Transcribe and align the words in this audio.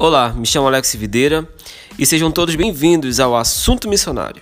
Olá, 0.00 0.32
me 0.32 0.46
chamo 0.46 0.68
Alex 0.68 0.94
Videira 0.94 1.48
e 1.98 2.06
sejam 2.06 2.30
todos 2.30 2.54
bem-vindos 2.54 3.18
ao 3.18 3.34
Assunto 3.34 3.88
Missionário. 3.88 4.40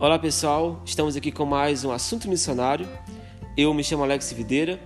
Olá 0.00 0.18
pessoal, 0.18 0.80
estamos 0.86 1.16
aqui 1.16 1.30
com 1.30 1.44
mais 1.44 1.84
um 1.84 1.92
Assunto 1.92 2.26
Missionário. 2.30 2.88
Eu 3.54 3.74
me 3.74 3.84
chamo 3.84 4.04
Alex 4.04 4.32
Videira 4.32 4.80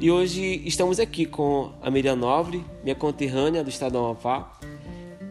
e 0.00 0.10
hoje 0.10 0.62
estamos 0.66 0.98
aqui 0.98 1.24
com 1.24 1.74
a 1.80 1.92
Miriam 1.92 2.16
Nobre, 2.16 2.64
minha 2.82 2.96
conterrânea 2.96 3.62
do 3.62 3.70
estado 3.70 3.92
do 3.92 3.98
Amapá, 3.98 4.50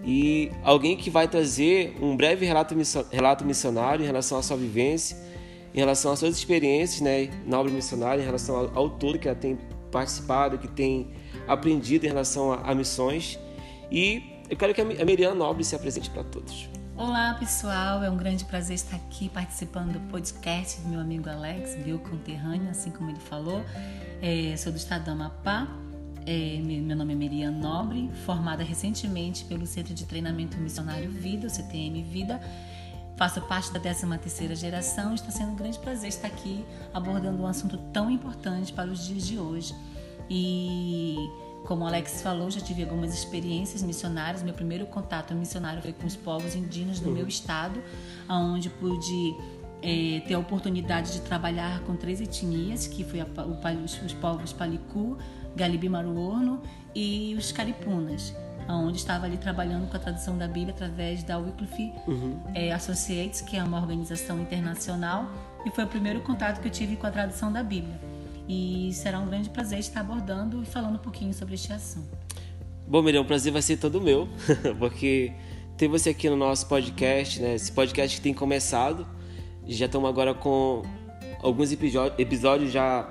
e 0.05 0.49
alguém 0.63 0.95
que 0.95 1.09
vai 1.09 1.27
trazer 1.27 1.97
um 2.01 2.15
breve 2.15 2.45
relato, 2.45 3.43
missionário 3.43 4.01
em 4.01 4.07
relação 4.07 4.37
à 4.37 4.41
sua 4.41 4.55
vivência, 4.55 5.32
em 5.73 5.79
relação 5.79 6.11
às 6.11 6.19
suas 6.19 6.37
experiências 6.37 7.01
né, 7.01 7.29
na 7.45 7.59
obra 7.59 7.71
missionária, 7.71 8.21
em 8.21 8.25
relação 8.25 8.55
ao, 8.55 8.77
ao 8.77 8.89
todo 8.89 9.17
que 9.17 9.27
ela 9.27 9.37
tem 9.37 9.57
participado, 9.91 10.57
que 10.57 10.67
tem 10.67 11.11
aprendido 11.47 12.05
em 12.05 12.09
relação 12.09 12.51
a, 12.51 12.71
a 12.71 12.75
missões. 12.75 13.39
E 13.91 14.23
eu 14.49 14.55
quero 14.55 14.73
que 14.73 14.81
a 14.81 15.05
Miriam 15.05 15.33
Nobre 15.33 15.63
se 15.63 15.75
apresente 15.75 16.09
para 16.09 16.23
todos. 16.23 16.69
Olá 16.95 17.33
pessoal, 17.39 18.03
é 18.03 18.09
um 18.09 18.15
grande 18.15 18.45
prazer 18.45 18.75
estar 18.75 18.95
aqui 18.95 19.27
participando 19.27 19.93
do 19.93 19.99
podcast 20.11 20.79
do 20.81 20.89
meu 20.89 20.99
amigo 20.99 21.27
Alex, 21.27 21.75
meu 21.83 21.97
conterrâneo, 21.97 22.69
assim 22.69 22.91
como 22.91 23.09
ele 23.09 23.19
falou. 23.19 23.63
É, 24.21 24.55
sou 24.55 24.71
do 24.71 24.77
estado 24.77 25.05
do 25.05 25.11
Amapá, 25.11 25.67
é, 26.25 26.59
meu 26.61 26.95
nome 26.95 27.13
é 27.13 27.15
Miriam 27.15 27.51
Nobre, 27.51 28.09
formada 28.25 28.63
recentemente 28.63 29.43
pelo 29.45 29.65
Centro 29.65 29.93
de 29.93 30.05
Treinamento 30.05 30.55
Missionário 30.57 31.09
Vida, 31.09 31.47
o 31.47 31.49
CTM 31.49 32.03
Vida. 32.03 32.39
Faço 33.23 33.39
parte 33.39 33.71
da 33.71 33.79
13ª 33.79 34.53
geração 34.53 35.13
e 35.13 35.15
está 35.15 35.31
sendo 35.31 35.53
um 35.53 35.55
grande 35.55 35.79
prazer 35.79 36.09
estar 36.09 36.27
aqui 36.27 36.65
abordando 36.93 37.41
um 37.41 37.47
assunto 37.47 37.77
tão 37.93 38.11
importante 38.11 38.73
para 38.73 38.91
os 38.91 39.07
dias 39.07 39.25
de 39.25 39.39
hoje. 39.39 39.73
E 40.29 41.15
como 41.63 41.85
o 41.85 41.87
Alex 41.87 42.21
falou, 42.21 42.51
já 42.51 42.59
tive 42.59 42.83
algumas 42.83 43.13
experiências 43.13 43.81
missionárias. 43.81 44.43
Meu 44.43 44.53
primeiro 44.53 44.85
contato 44.87 45.33
missionário 45.33 45.81
foi 45.81 45.93
com 45.93 46.05
os 46.05 46.17
povos 46.17 46.53
indígenas 46.53 46.99
do 46.99 47.11
meu 47.11 47.25
estado, 47.25 47.81
onde 48.27 48.69
pude 48.69 49.37
é, 49.81 50.19
ter 50.27 50.33
a 50.33 50.39
oportunidade 50.39 51.13
de 51.13 51.21
trabalhar 51.21 51.79
com 51.83 51.95
três 51.95 52.19
etnias, 52.19 52.87
que 52.87 53.05
foi 53.05 53.21
a, 53.21 53.25
o, 53.25 53.85
os, 53.85 54.01
os 54.01 54.13
povos 54.15 54.51
Palicu, 54.51 55.17
Galibi 55.55 55.87
Maruorno 55.87 56.61
e 56.93 57.33
os 57.37 57.53
Caripunas, 57.53 58.35
onde 58.67 58.97
estava 58.97 59.25
ali 59.25 59.37
trabalhando 59.37 59.89
com 59.89 59.95
a 59.95 59.99
tradução 59.99 60.37
da 60.37 60.47
Bíblia 60.47 60.73
através 60.73 61.23
da 61.23 61.37
Wycliffe 61.37 61.91
uhum. 62.07 62.39
é, 62.53 62.71
Associates, 62.71 63.41
que 63.41 63.57
é 63.57 63.63
uma 63.63 63.79
organização 63.79 64.39
internacional, 64.39 65.29
e 65.65 65.71
foi 65.71 65.83
o 65.83 65.87
primeiro 65.87 66.21
contato 66.21 66.61
que 66.61 66.67
eu 66.67 66.71
tive 66.71 66.95
com 66.95 67.07
a 67.07 67.11
tradução 67.11 67.51
da 67.51 67.63
Bíblia. 67.63 67.99
E 68.47 68.91
será 68.93 69.19
um 69.19 69.25
grande 69.25 69.49
prazer 69.49 69.79
estar 69.79 70.01
abordando 70.01 70.61
e 70.61 70.65
falando 70.65 70.95
um 70.95 70.99
pouquinho 70.99 71.33
sobre 71.33 71.55
este 71.55 71.71
assunto. 71.71 72.07
Bom, 72.87 73.01
Miriam, 73.01 73.21
o 73.21 73.25
prazer 73.25 73.53
vai 73.53 73.61
ser 73.61 73.77
todo 73.77 74.01
meu, 74.01 74.27
porque 74.77 75.33
ter 75.77 75.87
você 75.87 76.09
aqui 76.09 76.29
no 76.29 76.35
nosso 76.35 76.67
podcast, 76.67 77.41
né? 77.41 77.55
Esse 77.55 77.71
podcast 77.71 78.17
que 78.17 78.21
tem 78.21 78.33
começado, 78.33 79.07
já 79.65 79.85
estamos 79.85 80.09
agora 80.09 80.33
com 80.33 80.83
alguns 81.41 81.71
episódios 81.71 82.71
já 82.71 83.09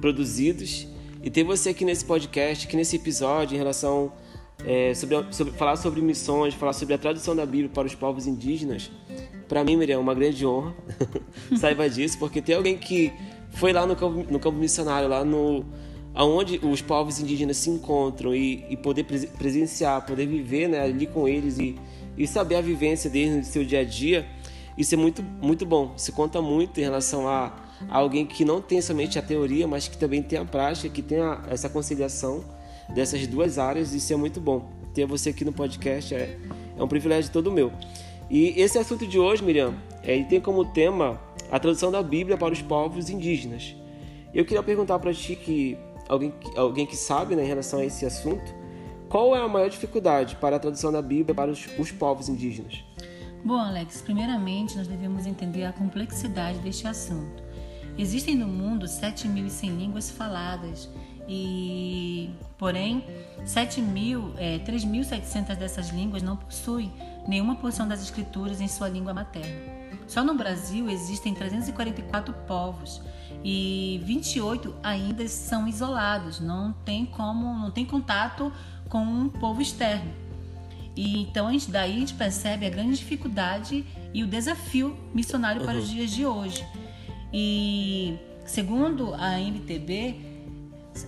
produzidos 0.00 0.86
e 1.22 1.30
ter 1.30 1.44
você 1.44 1.70
aqui 1.70 1.84
nesse 1.84 2.04
podcast, 2.04 2.66
aqui 2.66 2.76
nesse 2.76 2.96
episódio, 2.96 3.54
em 3.54 3.58
relação 3.58 4.12
é, 4.64 4.92
sobre, 4.94 5.32
sobre, 5.32 5.52
falar 5.54 5.76
sobre 5.76 6.00
missões, 6.00 6.54
falar 6.54 6.72
sobre 6.72 6.94
a 6.94 6.98
tradução 6.98 7.34
da 7.34 7.46
Bíblia 7.46 7.68
para 7.68 7.86
os 7.86 7.94
povos 7.94 8.26
indígenas, 8.26 8.90
para 9.48 9.64
mim, 9.64 9.76
Miriam, 9.76 9.96
é 9.96 9.98
uma 9.98 10.14
grande 10.14 10.46
honra. 10.46 10.74
Saiba 11.56 11.88
disso, 11.88 12.18
porque 12.18 12.42
tem 12.42 12.54
alguém 12.54 12.76
que 12.76 13.12
foi 13.50 13.72
lá 13.72 13.86
no 13.86 13.96
campo, 13.96 14.30
no 14.30 14.38
campo 14.38 14.58
missionário, 14.58 15.08
lá 15.08 15.24
no 15.24 15.64
aonde 16.14 16.58
os 16.62 16.82
povos 16.82 17.20
indígenas 17.20 17.56
se 17.56 17.70
encontram 17.70 18.34
e, 18.34 18.64
e 18.68 18.76
poder 18.76 19.04
presenciar, 19.04 20.04
poder 20.04 20.26
viver 20.26 20.68
né, 20.68 20.80
ali 20.80 21.06
com 21.06 21.28
eles 21.28 21.58
e, 21.58 21.76
e 22.16 22.26
saber 22.26 22.56
a 22.56 22.60
vivência 22.60 23.08
deles 23.08 23.36
no 23.36 23.44
seu 23.44 23.64
dia 23.64 23.80
a 23.80 23.84
dia, 23.84 24.26
isso 24.76 24.94
é 24.94 24.98
muito, 24.98 25.22
muito 25.22 25.64
bom. 25.64 25.94
Se 25.96 26.12
conta 26.12 26.42
muito 26.42 26.80
em 26.80 26.82
relação 26.82 27.28
a 27.28 27.54
alguém 27.88 28.26
que 28.26 28.44
não 28.44 28.60
tem 28.60 28.80
somente 28.80 29.18
a 29.18 29.22
teoria, 29.22 29.66
mas 29.66 29.86
que 29.86 29.96
também 29.96 30.22
tem 30.22 30.38
a 30.38 30.44
prática, 30.44 30.88
que 30.88 31.02
tem 31.02 31.20
a, 31.20 31.42
essa 31.48 31.68
conciliação 31.68 32.44
dessas 32.94 33.26
duas 33.26 33.58
áreas. 33.58 33.92
Isso 33.92 34.12
é 34.12 34.16
muito 34.16 34.40
bom. 34.40 34.70
Ter 34.94 35.06
você 35.06 35.30
aqui 35.30 35.44
no 35.44 35.52
podcast 35.52 36.14
é, 36.14 36.38
é 36.76 36.82
um 36.82 36.88
privilégio 36.88 37.30
todo 37.32 37.50
meu. 37.50 37.72
E 38.30 38.60
esse 38.60 38.78
assunto 38.78 39.06
de 39.06 39.18
hoje, 39.18 39.42
Miriam, 39.42 39.74
é, 40.02 40.22
tem 40.24 40.40
como 40.40 40.64
tema 40.64 41.20
a 41.50 41.58
tradução 41.58 41.90
da 41.90 42.02
Bíblia 42.02 42.36
para 42.36 42.52
os 42.52 42.60
povos 42.60 43.08
indígenas. 43.08 43.74
Eu 44.34 44.44
queria 44.44 44.62
perguntar 44.62 44.98
para 44.98 45.12
ti 45.14 45.34
que 45.34 45.78
alguém, 46.08 46.32
alguém 46.56 46.86
que 46.86 46.96
sabe 46.96 47.34
né, 47.34 47.42
em 47.44 47.46
relação 47.46 47.80
a 47.80 47.84
esse 47.84 48.04
assunto, 48.04 48.54
qual 49.08 49.34
é 49.34 49.40
a 49.40 49.48
maior 49.48 49.70
dificuldade 49.70 50.36
para 50.36 50.56
a 50.56 50.58
tradução 50.58 50.92
da 50.92 51.00
Bíblia 51.00 51.34
para 51.34 51.50
os, 51.50 51.66
os 51.78 51.90
povos 51.90 52.28
indígenas? 52.28 52.84
Bom, 53.44 53.56
Alex, 53.56 54.02
primeiramente 54.02 54.76
nós 54.76 54.86
devemos 54.86 55.24
entender 55.24 55.64
a 55.64 55.72
complexidade 55.72 56.58
deste 56.58 56.86
assunto. 56.86 57.42
Existem 57.96 58.34
no 58.34 58.46
mundo 58.46 58.86
7.100 58.86 59.76
línguas 59.76 60.10
faladas 60.10 60.90
e, 61.26 62.07
porém, 62.58 63.04
7.000, 63.44 64.34
é, 64.36 64.58
3.700 64.58 65.54
dessas 65.56 65.90
línguas 65.90 66.22
não 66.22 66.36
possuem 66.36 66.92
nenhuma 67.26 67.54
porção 67.54 67.86
das 67.86 68.02
escrituras 68.02 68.60
em 68.60 68.68
sua 68.68 68.88
língua 68.88 69.14
materna. 69.14 69.78
Só 70.06 70.24
no 70.24 70.34
Brasil 70.34 70.88
existem 70.88 71.34
344 71.34 72.34
povos 72.46 73.00
e 73.44 74.00
28 74.04 74.74
ainda 74.82 75.26
são 75.28 75.68
isolados, 75.68 76.40
não 76.40 76.72
tem 76.72 77.06
como, 77.06 77.54
não 77.58 77.70
tem 77.70 77.84
contato 77.84 78.52
com 78.88 79.02
um 79.02 79.28
povo 79.28 79.62
externo. 79.62 80.10
E 80.96 81.22
então 81.22 81.48
daí 81.68 81.94
a 81.94 81.98
gente 82.00 82.14
percebe 82.14 82.66
a 82.66 82.70
grande 82.70 82.96
dificuldade 82.96 83.86
e 84.12 84.24
o 84.24 84.26
desafio 84.26 84.98
missionário 85.14 85.60
uhum. 85.60 85.66
para 85.66 85.78
os 85.78 85.88
dias 85.88 86.10
de 86.10 86.26
hoje. 86.26 86.66
E 87.32 88.18
segundo 88.44 89.14
a 89.14 89.38
MTB, 89.38 90.27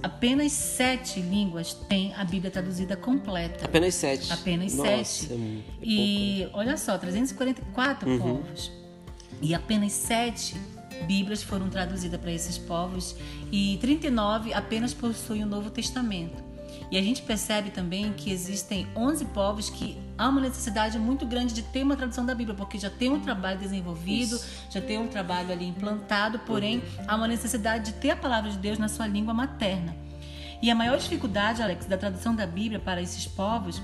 apenas 0.02 0.52
sete 0.52 1.20
línguas 1.20 1.74
têm 1.74 2.14
a 2.14 2.24
Bíblia 2.24 2.50
traduzida 2.50 2.96
completa. 2.96 3.64
Apenas 3.64 3.94
sete. 3.94 4.32
Apenas 4.32 4.74
Nossa, 4.74 5.04
sete. 5.04 5.32
É 5.32 5.62
e 5.82 6.48
olha 6.52 6.76
só, 6.76 6.96
344 6.98 8.08
uhum. 8.08 8.18
povos. 8.18 8.70
E 9.42 9.54
apenas 9.54 9.92
sete 9.92 10.56
Bíblias 11.06 11.42
foram 11.42 11.68
traduzidas 11.68 12.20
para 12.20 12.32
esses 12.32 12.58
povos 12.58 13.16
e 13.50 13.78
39 13.80 14.52
apenas 14.52 14.92
possuem 14.92 15.42
o 15.42 15.46
Novo 15.46 15.70
Testamento. 15.70 16.42
E 16.90 16.98
a 16.98 17.02
gente 17.02 17.22
percebe 17.22 17.70
também 17.70 18.12
que 18.12 18.30
existem 18.30 18.86
11 18.96 19.24
povos 19.26 19.70
que 19.70 19.96
há 20.20 20.28
uma 20.28 20.40
necessidade 20.40 20.98
muito 20.98 21.24
grande 21.24 21.54
de 21.54 21.62
ter 21.62 21.82
uma 21.82 21.96
tradução 21.96 22.26
da 22.26 22.34
Bíblia, 22.34 22.54
porque 22.54 22.78
já 22.78 22.90
tem 22.90 23.10
um 23.10 23.20
trabalho 23.20 23.58
desenvolvido, 23.58 24.36
Isso. 24.36 24.66
já 24.68 24.80
tem 24.80 24.98
um 24.98 25.08
trabalho 25.08 25.50
ali 25.50 25.66
implantado, 25.66 26.38
porém 26.40 26.82
há 27.08 27.16
uma 27.16 27.26
necessidade 27.26 27.86
de 27.86 27.92
ter 27.92 28.10
a 28.10 28.16
palavra 28.16 28.50
de 28.50 28.58
Deus 28.58 28.78
na 28.78 28.86
sua 28.86 29.06
língua 29.06 29.32
materna. 29.32 29.96
E 30.60 30.70
a 30.70 30.74
maior 30.74 30.98
dificuldade, 30.98 31.62
Alex, 31.62 31.86
da 31.86 31.96
tradução 31.96 32.34
da 32.34 32.46
Bíblia 32.46 32.78
para 32.78 33.00
esses 33.00 33.26
povos 33.26 33.80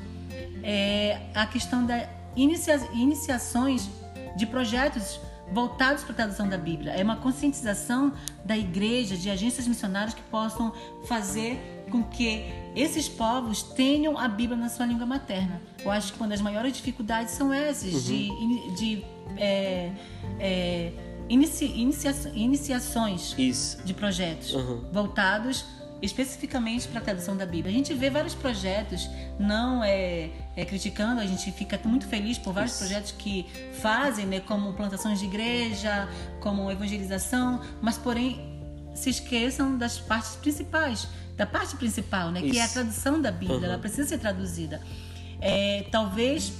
é 0.62 1.22
a 1.34 1.46
questão 1.46 1.86
das 1.86 2.06
inicia 2.36 2.76
iniciações 2.92 3.88
de 4.36 4.44
projetos 4.44 5.18
voltados 5.52 6.02
para 6.02 6.12
a 6.12 6.16
tradução 6.16 6.48
da 6.48 6.58
Bíblia. 6.58 6.92
É 6.92 7.02
uma 7.02 7.16
conscientização 7.16 8.12
da 8.44 8.56
igreja, 8.56 9.16
de 9.16 9.30
agências 9.30 9.66
missionárias 9.66 10.14
que 10.14 10.22
possam 10.22 10.72
fazer 11.06 11.84
com 11.90 12.02
que 12.02 12.44
esses 12.74 13.08
povos 13.08 13.62
tenham 13.62 14.18
a 14.18 14.28
Bíblia 14.28 14.58
na 14.58 14.68
sua 14.68 14.86
língua 14.86 15.06
materna. 15.06 15.60
Eu 15.84 15.90
acho 15.90 16.12
que 16.12 16.18
uma 16.18 16.28
das 16.28 16.40
maiores 16.40 16.72
dificuldades 16.72 17.34
são 17.34 17.52
essas, 17.52 17.94
uhum. 17.94 18.00
de, 18.00 18.76
de 18.76 19.04
é, 19.36 19.92
é, 20.40 20.92
inici, 21.28 21.66
inicia, 21.66 22.12
iniciações 22.34 23.34
Isso. 23.38 23.82
de 23.84 23.94
projetos 23.94 24.52
uhum. 24.52 24.84
voltados 24.92 25.64
especificamente 26.02 26.86
para 26.88 27.00
a 27.00 27.02
tradução 27.02 27.36
da 27.36 27.46
Bíblia. 27.46 27.72
A 27.72 27.76
gente 27.76 27.94
vê 27.94 28.10
vários 28.10 28.34
projetos, 28.34 29.08
não 29.38 29.82
é, 29.82 30.30
é 30.56 30.64
criticando, 30.64 31.20
a 31.20 31.26
gente 31.26 31.52
fica 31.52 31.78
muito 31.84 32.08
feliz 32.08 32.38
por 32.38 32.52
vários 32.52 32.72
Isso. 32.72 32.80
projetos 32.80 33.12
que 33.12 33.46
fazem, 33.80 34.24
né, 34.26 34.40
como 34.40 34.72
plantações 34.72 35.20
de 35.20 35.26
igreja, 35.26 36.08
como 36.40 36.70
evangelização, 36.70 37.60
mas 37.82 37.98
porém 37.98 38.56
se 38.94 39.10
esqueçam 39.10 39.76
das 39.76 39.98
partes 39.98 40.34
principais, 40.36 41.06
da 41.36 41.44
parte 41.44 41.76
principal, 41.76 42.30
né, 42.30 42.40
que 42.40 42.58
é 42.58 42.64
a 42.64 42.68
tradução 42.68 43.20
da 43.20 43.30
Bíblia. 43.30 43.58
Uhum. 43.58 43.64
Ela 43.64 43.78
precisa 43.78 44.08
ser 44.08 44.18
traduzida. 44.18 44.80
É, 45.38 45.86
talvez 45.92 46.50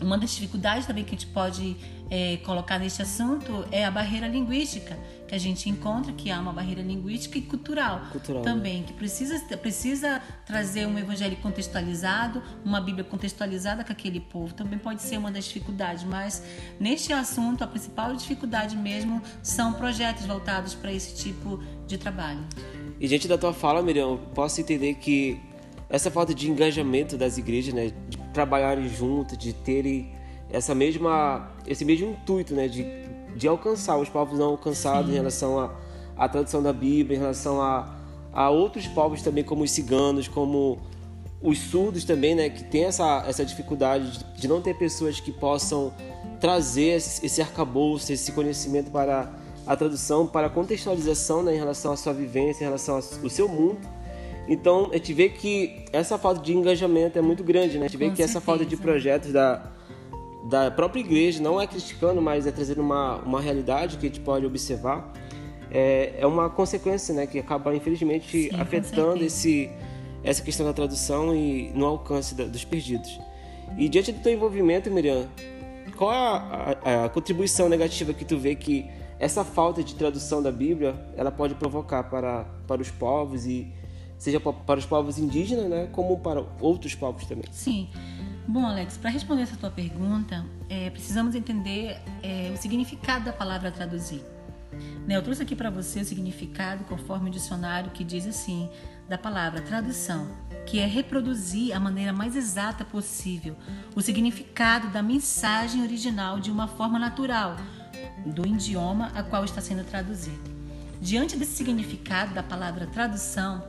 uma 0.00 0.18
das 0.18 0.30
dificuldades 0.30 0.86
também 0.86 1.04
que 1.04 1.14
a 1.14 1.18
gente 1.18 1.26
pode 1.28 1.76
é, 2.10 2.36
colocar 2.38 2.78
neste 2.78 3.02
assunto 3.02 3.66
é 3.70 3.84
a 3.84 3.90
barreira 3.90 4.28
linguística 4.28 4.96
que 5.26 5.34
a 5.34 5.38
gente 5.38 5.68
encontra, 5.68 6.12
que 6.12 6.30
há 6.30 6.38
uma 6.38 6.52
barreira 6.52 6.80
linguística 6.80 7.36
e 7.36 7.42
cultural, 7.42 8.02
Cultural, 8.12 8.42
também, 8.42 8.84
que 8.84 8.92
precisa, 8.92 9.40
precisa 9.56 10.22
trazer 10.44 10.86
um 10.86 10.96
evangelho 10.96 11.36
contextualizado, 11.38 12.40
uma 12.64 12.80
Bíblia 12.80 13.02
contextualizada 13.02 13.82
com 13.82 13.90
aquele 13.90 14.20
povo. 14.20 14.54
Também 14.54 14.78
pode 14.78 15.02
ser 15.02 15.18
uma 15.18 15.30
das 15.30 15.44
dificuldades, 15.44 16.04
mas 16.04 16.42
neste 16.78 17.12
assunto 17.12 17.64
a 17.64 17.66
principal 17.66 18.14
dificuldade 18.14 18.76
mesmo 18.76 19.20
são 19.42 19.72
projetos 19.72 20.24
voltados 20.26 20.74
para 20.74 20.92
esse 20.92 21.16
tipo 21.16 21.60
de 21.86 21.98
trabalho. 21.98 22.44
E 23.00 23.08
diante 23.08 23.26
da 23.26 23.36
tua 23.36 23.52
fala, 23.52 23.82
Miriam, 23.82 24.16
posso 24.32 24.60
entender 24.60 24.94
que 24.94 25.40
essa 25.88 26.10
falta 26.10 26.34
de 26.34 26.50
engajamento 26.50 27.16
das 27.16 27.38
igrejas, 27.38 27.72
né, 27.72 27.92
de 28.08 28.18
trabalharem 28.32 28.88
juntas, 28.88 29.38
de 29.38 29.52
terem 29.52 30.12
essa 30.50 30.74
mesma, 30.74 31.50
esse 31.66 31.84
mesmo 31.84 32.10
intuito, 32.10 32.54
né, 32.54 32.68
de, 32.68 32.84
de 33.36 33.46
alcançar 33.46 33.96
os 33.96 34.08
povos 34.08 34.38
não 34.38 34.50
alcançados 34.50 35.06
Sim. 35.06 35.12
em 35.12 35.16
relação 35.16 35.58
à, 35.58 35.74
à 36.16 36.28
tradução 36.28 36.62
da 36.62 36.72
Bíblia, 36.72 37.16
em 37.16 37.20
relação 37.20 37.60
a, 37.60 37.96
a 38.32 38.50
outros 38.50 38.86
povos 38.86 39.22
também, 39.22 39.44
como 39.44 39.62
os 39.62 39.70
ciganos, 39.70 40.28
como 40.28 40.78
os 41.40 41.58
surdos 41.58 42.04
também, 42.04 42.34
né, 42.34 42.48
que 42.50 42.64
tem 42.64 42.84
essa, 42.84 43.24
essa 43.26 43.44
dificuldade 43.44 44.18
de, 44.18 44.40
de 44.40 44.48
não 44.48 44.60
ter 44.60 44.74
pessoas 44.74 45.20
que 45.20 45.32
possam 45.32 45.92
trazer 46.40 46.96
esse, 46.96 47.24
esse 47.24 47.40
arcabouço, 47.40 48.12
esse 48.12 48.32
conhecimento 48.32 48.90
para 48.90 49.30
a 49.66 49.76
tradução, 49.76 50.26
para 50.26 50.46
a 50.46 50.50
contextualização 50.50 51.42
né, 51.42 51.54
em 51.54 51.58
relação 51.58 51.92
à 51.92 51.96
sua 51.96 52.12
vivência, 52.12 52.62
em 52.62 52.66
relação 52.66 52.96
ao 52.96 53.02
seu 53.02 53.48
mundo. 53.48 53.78
Então, 54.48 54.90
a 54.92 54.96
gente 54.96 55.12
vê 55.12 55.28
que 55.28 55.84
essa 55.92 56.16
falta 56.16 56.40
de 56.40 56.54
engajamento 56.54 57.18
é 57.18 57.22
muito 57.22 57.42
grande, 57.42 57.78
né? 57.78 57.86
A 57.86 57.88
gente 57.88 57.96
vê 57.96 58.06
Com 58.06 58.12
que 58.12 58.18
certeza. 58.18 58.38
essa 58.38 58.44
falta 58.44 58.64
de 58.64 58.76
projetos 58.76 59.32
da, 59.32 59.72
da 60.48 60.70
própria 60.70 61.00
igreja, 61.00 61.42
não 61.42 61.60
é 61.60 61.66
criticando, 61.66 62.22
mas 62.22 62.46
é 62.46 62.52
trazendo 62.52 62.80
uma, 62.80 63.16
uma 63.16 63.40
realidade 63.40 63.96
que 63.96 64.06
a 64.06 64.08
gente 64.08 64.20
pode 64.20 64.46
observar, 64.46 65.12
é, 65.70 66.14
é 66.18 66.26
uma 66.26 66.48
consequência, 66.48 67.12
né? 67.14 67.26
Que 67.26 67.40
acaba, 67.40 67.74
infelizmente, 67.74 68.50
Sim, 68.50 68.60
afetando 68.60 69.24
esse, 69.24 69.68
essa 70.22 70.42
questão 70.42 70.64
da 70.64 70.72
tradução 70.72 71.34
e 71.34 71.72
no 71.74 71.84
alcance 71.84 72.34
da, 72.34 72.44
dos 72.44 72.64
perdidos. 72.64 73.18
E 73.76 73.88
diante 73.88 74.12
do 74.12 74.22
teu 74.22 74.32
envolvimento, 74.32 74.88
Miriam, 74.90 75.26
qual 75.96 76.12
é 76.12 76.16
a, 76.16 76.78
a, 76.84 77.04
a 77.06 77.08
contribuição 77.08 77.68
negativa 77.68 78.12
que 78.12 78.24
tu 78.24 78.38
vê 78.38 78.54
que 78.54 78.88
essa 79.18 79.44
falta 79.44 79.82
de 79.82 79.94
tradução 79.94 80.42
da 80.42 80.52
Bíblia 80.52 80.94
ela 81.16 81.32
pode 81.32 81.54
provocar 81.54 82.04
para, 82.04 82.44
para 82.66 82.82
os 82.82 82.90
povos 82.90 83.46
e 83.46 83.66
seja 84.18 84.40
para 84.40 84.78
os 84.78 84.86
povos 84.86 85.18
indígenas, 85.18 85.68
né, 85.68 85.88
como 85.92 86.18
para 86.18 86.44
outros 86.60 86.94
povos 86.94 87.24
também. 87.26 87.44
Sim. 87.52 87.88
Bom, 88.48 88.64
Alex, 88.64 88.96
para 88.96 89.10
responder 89.10 89.42
essa 89.42 89.56
tua 89.56 89.70
pergunta, 89.70 90.44
é, 90.68 90.88
precisamos 90.90 91.34
entender 91.34 91.98
é, 92.22 92.50
o 92.54 92.56
significado 92.56 93.24
da 93.24 93.32
palavra 93.32 93.72
traduzir. 93.72 94.22
Né, 95.06 95.16
eu 95.16 95.22
trouxe 95.22 95.42
aqui 95.42 95.56
para 95.56 95.70
você 95.70 96.00
o 96.00 96.04
significado 96.04 96.84
conforme 96.84 97.28
o 97.28 97.32
dicionário 97.32 97.90
que 97.90 98.04
diz 98.04 98.26
assim 98.26 98.68
da 99.08 99.16
palavra 99.16 99.60
tradução, 99.60 100.28
que 100.66 100.78
é 100.78 100.86
reproduzir 100.86 101.74
a 101.74 101.80
maneira 101.80 102.12
mais 102.12 102.36
exata 102.36 102.84
possível 102.84 103.56
o 103.94 104.02
significado 104.02 104.88
da 104.88 105.02
mensagem 105.02 105.82
original 105.82 106.40
de 106.40 106.50
uma 106.50 106.66
forma 106.66 106.98
natural 106.98 107.56
do 108.26 108.46
idioma 108.46 109.10
a 109.14 109.22
qual 109.22 109.44
está 109.44 109.60
sendo 109.60 109.84
traduzido. 109.84 110.56
Diante 111.00 111.36
desse 111.36 111.52
significado 111.52 112.34
da 112.34 112.42
palavra 112.42 112.86
tradução, 112.86 113.62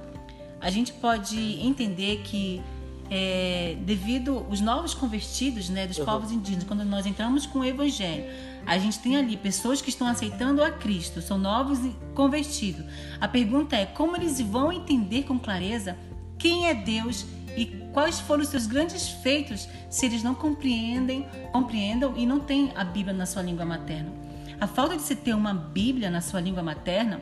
a 0.59 0.69
gente 0.69 0.93
pode 0.93 1.37
entender 1.61 2.21
que 2.23 2.61
é, 3.09 3.77
devido 3.81 4.45
os 4.49 4.59
novos 4.59 4.93
convertidos 4.93 5.69
né, 5.69 5.87
dos 5.87 5.97
uhum. 5.97 6.05
povos 6.05 6.31
indígenas, 6.31 6.65
quando 6.65 6.83
nós 6.83 7.05
entramos 7.05 7.45
com 7.45 7.59
o 7.59 7.65
Evangelho, 7.65 8.25
a 8.65 8.77
gente 8.77 8.99
tem 8.99 9.15
ali 9.15 9.37
pessoas 9.37 9.81
que 9.81 9.89
estão 9.89 10.07
aceitando 10.07 10.61
a 10.61 10.71
Cristo, 10.71 11.21
são 11.21 11.37
novos 11.37 11.79
convertidos. 12.13 12.85
A 13.19 13.27
pergunta 13.27 13.75
é 13.75 13.85
como 13.85 14.17
eles 14.17 14.41
vão 14.41 14.71
entender 14.71 15.23
com 15.23 15.39
clareza 15.39 15.97
quem 16.37 16.67
é 16.67 16.73
Deus 16.73 17.25
e 17.55 17.65
quais 17.93 18.19
foram 18.19 18.43
os 18.43 18.49
seus 18.49 18.67
grandes 18.67 19.07
feitos 19.07 19.67
se 19.89 20.05
eles 20.05 20.21
não 20.21 20.35
compreendem, 20.35 21.25
compreendam 21.51 22.13
e 22.17 22.25
não 22.25 22.39
têm 22.39 22.71
a 22.75 22.83
Bíblia 22.83 23.15
na 23.15 23.25
sua 23.25 23.41
língua 23.41 23.65
materna. 23.65 24.11
A 24.59 24.67
falta 24.67 24.95
de 24.95 25.01
se 25.01 25.15
ter 25.15 25.33
uma 25.33 25.53
Bíblia 25.53 26.09
na 26.09 26.19
sua 26.19 26.41
língua 26.41 26.61
materna 26.61 27.21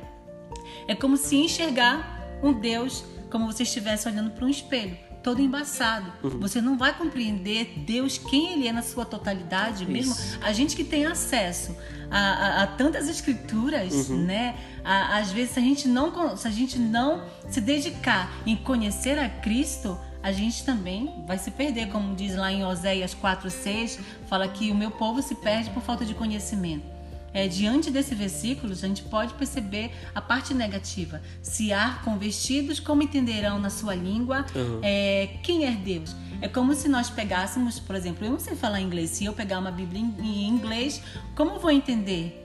é 0.87 0.95
como 0.95 1.15
se 1.15 1.35
enxergar 1.35 2.39
um 2.41 2.53
Deus 2.53 3.05
como 3.35 3.51
você 3.51 3.63
estivesse 3.63 4.07
olhando 4.07 4.31
para 4.31 4.45
um 4.45 4.49
espelho, 4.49 4.97
todo 5.21 5.41
embaçado. 5.41 6.09
Uhum. 6.23 6.39
Você 6.39 6.61
não 6.61 6.77
vai 6.77 6.97
compreender 6.97 7.83
Deus, 7.85 8.17
quem 8.17 8.53
Ele 8.53 8.65
é 8.65 8.71
na 8.71 8.81
sua 8.81 9.03
totalidade, 9.03 9.83
Isso. 9.83 9.91
mesmo 9.91 10.15
a 10.41 10.53
gente 10.53 10.73
que 10.73 10.85
tem 10.85 11.05
acesso 11.05 11.75
a, 12.09 12.17
a, 12.17 12.63
a 12.63 12.67
tantas 12.67 13.09
escrituras, 13.09 14.09
uhum. 14.09 14.23
né? 14.23 14.55
A, 14.85 15.17
às 15.17 15.33
vezes, 15.33 15.51
se 15.51 15.59
a, 15.59 15.61
gente 15.61 15.85
não, 15.85 16.37
se 16.37 16.47
a 16.47 16.51
gente 16.51 16.79
não 16.79 17.25
se 17.49 17.59
dedicar 17.59 18.31
em 18.45 18.55
conhecer 18.55 19.19
a 19.19 19.27
Cristo, 19.27 19.99
a 20.23 20.31
gente 20.31 20.63
também 20.63 21.25
vai 21.27 21.37
se 21.37 21.51
perder, 21.51 21.89
como 21.89 22.15
diz 22.15 22.37
lá 22.37 22.53
em 22.53 22.63
Oséias 22.63 23.13
4,6, 23.13 23.99
fala 24.27 24.47
que 24.47 24.71
o 24.71 24.75
meu 24.75 24.91
povo 24.91 25.21
se 25.21 25.35
perde 25.35 25.69
por 25.71 25.83
falta 25.83 26.05
de 26.05 26.13
conhecimento 26.13 26.94
é, 27.35 27.49
diante 27.49 27.91
desse 27.91 28.15
versículo, 28.15 28.71
a 28.71 28.75
gente 28.75 29.03
pode 29.03 29.33
perceber 29.33 29.91
a 30.15 30.21
parte 30.21 30.53
negativa. 30.53 31.21
Se 31.41 31.73
há 31.73 31.99
convertidos, 32.01 32.79
como 32.79 33.03
entenderão 33.03 33.59
na 33.59 33.69
sua 33.69 33.93
língua 33.93 34.45
uhum. 34.55 34.79
é, 34.81 35.31
quem 35.43 35.65
é 35.65 35.71
Deus? 35.71 36.15
É 36.41 36.47
como 36.47 36.73
se 36.73 36.87
nós 36.87 37.09
pegássemos, 37.09 37.77
por 37.77 37.93
exemplo, 37.93 38.25
eu 38.25 38.31
não 38.31 38.39
sei 38.39 38.55
falar 38.55 38.79
inglês, 38.79 39.09
se 39.09 39.25
eu 39.25 39.33
pegar 39.33 39.59
uma 39.59 39.69
Bíblia 39.69 40.01
em 40.01 40.47
inglês, 40.47 41.01
como 41.35 41.59
vou 41.59 41.71
entender? 41.71 42.41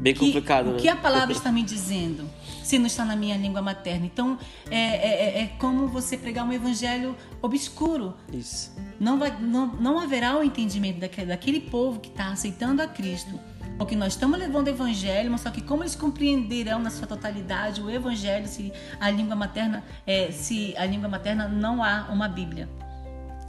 Bem 0.00 0.14
complicado, 0.14 0.64
que, 0.64 0.70
né? 0.70 0.76
O 0.78 0.80
que 0.80 0.88
a 0.88 0.96
palavra 0.96 1.32
está 1.32 1.52
me 1.52 1.62
dizendo, 1.62 2.26
se 2.64 2.78
não 2.78 2.86
está 2.86 3.04
na 3.04 3.14
minha 3.14 3.36
língua 3.36 3.60
materna. 3.60 4.06
Então, 4.06 4.38
é, 4.70 4.76
é, 4.76 5.40
é, 5.40 5.42
é 5.42 5.46
como 5.58 5.88
você 5.88 6.16
pregar 6.16 6.46
um 6.46 6.52
evangelho 6.52 7.14
obscuro. 7.42 8.14
Isso. 8.32 8.72
Não, 8.98 9.18
vai, 9.18 9.36
não, 9.40 9.66
não 9.66 9.98
haverá 9.98 10.38
o 10.38 10.42
entendimento 10.42 11.00
daquele, 11.00 11.26
daquele 11.26 11.60
povo 11.60 12.00
que 12.00 12.08
está 12.08 12.28
aceitando 12.28 12.80
a 12.80 12.86
Cristo 12.86 13.38
porque 13.78 13.96
nós 13.96 14.12
estamos 14.12 14.38
levando 14.38 14.66
o 14.66 14.70
evangelho, 14.70 15.30
mas 15.30 15.40
só 15.40 15.50
que 15.50 15.60
como 15.60 15.82
eles 15.82 15.94
compreenderão 15.94 16.78
na 16.78 16.90
sua 16.90 17.06
totalidade 17.06 17.80
o 17.80 17.90
evangelho 17.90 18.46
se 18.46 18.72
a 19.00 19.10
língua 19.10 19.34
materna, 19.34 19.82
é, 20.06 20.30
se 20.30 20.74
a 20.76 20.84
língua 20.84 21.08
materna 21.08 21.48
não 21.48 21.82
há 21.82 22.08
uma 22.10 22.28
Bíblia, 22.28 22.68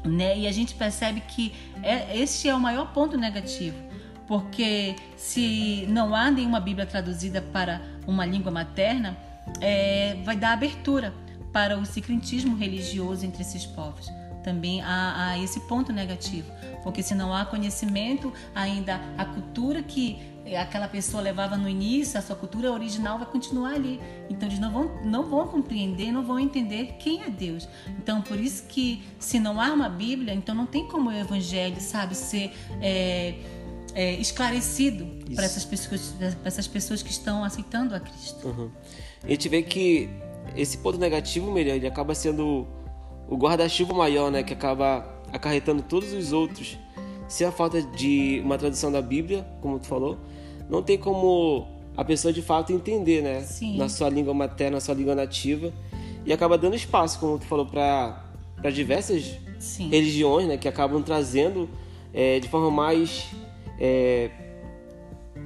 né? 0.06 0.38
E 0.38 0.48
a 0.48 0.52
gente 0.52 0.74
percebe 0.76 1.22
que 1.22 1.54
é, 1.82 2.18
este 2.18 2.50
é 2.50 2.56
o 2.56 2.60
maior 2.60 2.92
ponto 2.94 3.18
negativo, 3.18 3.78
porque 4.28 4.96
se 5.16 5.86
não 5.90 6.16
há 6.16 6.32
nenhuma 6.32 6.60
Bíblia 6.60 6.86
traduzida 6.86 7.42
para 7.42 7.82
uma 8.08 8.26
língua 8.26 8.52
materna, 8.52 9.18
é, 9.60 10.18
vai 10.24 10.36
dar 10.36 10.54
abertura 10.54 11.14
para 11.52 11.78
o 11.78 11.86
sincretismo 11.86 12.56
religioso 12.56 13.26
entre 13.26 13.44
esses 13.44 13.66
povos 13.66 14.10
também 14.44 14.82
há, 14.82 15.30
há, 15.30 15.40
esse 15.40 15.60
ponto 15.62 15.92
negativo, 15.92 16.52
porque 16.84 17.02
se 17.02 17.16
não 17.16 17.34
há 17.34 17.46
conhecimento, 17.46 18.32
ainda 18.54 19.00
a 19.18 19.26
cultura 19.26 19.82
que 19.82 20.34
aquela 20.60 20.88
pessoa 20.88 21.24
levava 21.24 21.56
no 21.56 21.70
início, 21.70 22.20
a 22.20 22.22
sua 22.22 22.36
cultura 22.36 22.72
original 22.72 23.18
vai 23.18 23.28
continuar 23.28 23.74
ali. 23.74 24.00
Então 24.30 24.48
eles 24.48 24.60
não 24.60 24.72
vão, 24.72 24.92
não 25.04 25.30
vão 25.30 25.48
compreender, 25.48 26.12
não 26.12 26.24
vão 26.24 26.38
entender 26.38 26.96
quem 27.00 27.24
é 27.24 27.30
Deus. 27.30 27.68
Então 27.98 28.22
por 28.22 28.40
isso 28.40 28.64
que 28.68 29.02
se 29.20 29.40
não 29.40 29.60
há 29.60 29.72
uma 29.72 29.88
Bíblia, 29.88 30.34
então 30.34 30.54
não 30.54 30.66
tem 30.66 30.86
como 30.88 31.10
o 31.10 31.14
Evangelho, 31.14 31.80
sabe, 31.80 32.14
ser 32.14 32.52
é, 32.82 33.36
é, 33.96 34.14
esclarecido 34.16 35.06
para 35.34 35.46
essas 35.46 35.64
pessoas, 35.64 36.14
para 36.18 36.48
essas 36.48 36.68
pessoas 36.68 37.02
que 37.02 37.12
estão 37.12 37.44
aceitando 37.44 37.96
a 37.96 38.00
Cristo. 38.00 38.48
Uhum. 38.48 38.72
A 39.24 39.30
gente 39.30 39.48
vê 39.48 39.62
que 39.62 40.10
esse 40.56 40.78
ponto 40.78 40.98
negativo, 40.98 41.52
Miriam, 41.52 41.76
ele 41.76 41.88
acaba 41.88 42.14
sendo 42.14 42.68
o 43.34 43.38
guarda-chuva 43.38 43.94
maior, 43.96 44.30
né, 44.30 44.44
que 44.44 44.54
acaba 44.54 45.04
acarretando 45.32 45.82
todos 45.82 46.14
os 46.14 46.32
outros. 46.32 46.78
Se 47.28 47.44
a 47.44 47.52
falta 47.52 47.82
de 47.82 48.40
uma 48.46 48.60
tradução 48.60 48.92
da 48.92 49.02
Bíblia, 49.02 49.44
como 49.60 49.80
tu 49.80 49.88
falou, 49.88 50.20
não 50.70 50.84
tem 50.84 51.00
como 51.00 51.68
a 51.98 52.06
pessoa 52.06 52.32
de 52.32 52.44
fato 52.44 52.72
entender, 52.72 53.24
né, 53.24 53.42
Sim. 53.42 53.78
na 53.78 53.90
sua 53.90 54.08
língua 54.08 54.36
materna, 54.36 54.78
na 54.78 54.82
sua 54.82 54.94
língua 54.94 55.16
nativa, 55.16 55.74
e 56.24 56.32
acaba 56.32 56.60
dando 56.60 56.76
espaço, 56.76 57.20
como 57.20 57.40
tu 57.40 57.46
falou, 57.46 57.66
para 57.66 58.22
para 58.62 58.72
diversas 58.72 59.38
Sim. 59.60 59.90
religiões, 59.90 60.48
né, 60.48 60.56
que 60.56 60.68
acabam 60.68 61.02
trazendo 61.02 61.68
é, 62.14 62.40
de 62.40 62.48
forma 62.48 62.70
mais 62.70 63.32
é, 63.78 64.30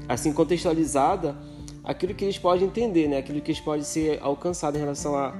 assim 0.08 0.32
contextualizada 0.32 1.36
aquilo 1.84 2.14
que 2.14 2.26
eles 2.26 2.38
podem 2.38 2.68
entender, 2.68 3.08
né, 3.08 3.18
aquilo 3.18 3.42
que 3.42 3.50
eles 3.50 3.62
podem 3.62 3.84
ser 3.84 4.20
alcançado 4.22 4.76
em 4.76 4.80
relação 4.80 5.16
a 5.16 5.34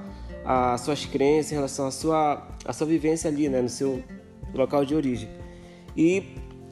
as 0.50 0.80
suas 0.80 1.04
crenças, 1.04 1.52
em 1.52 1.56
relação 1.56 1.86
à 1.86 1.90
sua, 1.90 2.48
à 2.64 2.72
sua 2.72 2.86
vivência 2.86 3.28
ali, 3.28 3.50
né, 3.50 3.60
no 3.60 3.68
seu 3.68 4.02
local 4.54 4.82
de 4.82 4.94
origem. 4.94 5.28
E 5.94 6.24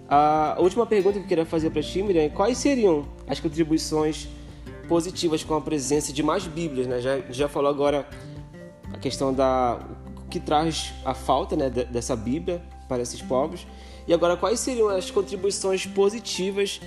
a 0.09 0.57
última 0.59 0.87
pergunta 0.87 1.19
que 1.19 1.25
eu 1.25 1.29
queria 1.29 1.45
fazer 1.45 1.69
para 1.69 1.83
ti, 1.83 2.03
Miriam, 2.03 2.31
quais 2.31 2.57
seriam 2.57 3.07
as 3.27 3.39
contribuições 3.39 4.29
positivas 4.89 5.45
com 5.45 5.55
a 5.55 5.61
presença 5.61 6.11
de 6.11 6.23
mais 6.23 6.47
Bíblias? 6.47 6.87
Né? 6.87 7.03
Já, 7.03 7.21
já 7.29 7.49
falou 7.51 7.69
agora 7.69 8.09
a 8.95 8.97
questão 8.97 9.35
da 9.35 9.79
que 10.31 10.41
traz 10.41 10.95
a 11.05 11.13
falta 11.13 11.55
né, 11.55 11.69
dessa 11.69 12.17
Bíblia 12.17 12.63
para 12.89 13.03
esses 13.03 13.21
povos. 13.21 13.67
E 14.09 14.15
agora, 14.15 14.39
quais 14.39 14.59
seriam 14.59 14.89
as 14.89 15.11
contribuições 15.11 15.85
positivas 15.85 16.81